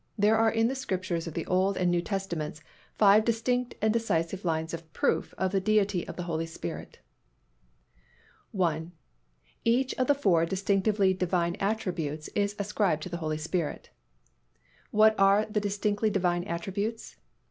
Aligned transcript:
There 0.17 0.35
are 0.35 0.49
in 0.49 0.67
the 0.67 0.73
Scriptures 0.73 1.27
of 1.27 1.35
the 1.35 1.45
Old 1.45 1.77
and 1.77 1.91
New 1.91 2.01
Testaments 2.01 2.63
five 2.95 3.23
distinct 3.23 3.75
and 3.83 3.93
decisive 3.93 4.43
lines 4.43 4.73
of 4.73 4.91
proof 4.93 5.31
of 5.37 5.51
the 5.51 5.61
Deity 5.61 6.07
of 6.07 6.15
the 6.15 6.23
Holy 6.23 6.47
Spirit. 6.47 6.97
I. 8.59 8.87
Each 9.63 9.93
of 9.99 10.07
the 10.07 10.15
four 10.15 10.47
distinctively 10.47 11.13
Divine 11.13 11.55
attributes 11.59 12.29
is 12.29 12.55
ascribed 12.57 13.03
to 13.03 13.09
the 13.09 13.17
Holy 13.17 13.37
Spirit. 13.37 13.91
What 14.89 15.13
are 15.19 15.45
the 15.45 15.59
distinctively 15.59 16.09
Divine 16.09 16.45
attributes? 16.45 17.17